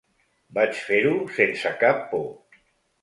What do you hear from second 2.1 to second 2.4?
por.